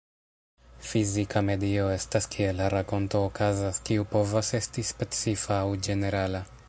Fizika 0.91 1.43
medio 1.49 1.83
estas 1.97 2.27
kie 2.35 2.55
la 2.61 2.69
rakonto 2.75 3.21
okazas, 3.27 3.81
kiu 3.91 4.07
povas 4.15 4.51
esti 4.61 4.87
specifa 4.93 5.61
aŭ 5.67 5.69
ĝenerala. 5.89 6.43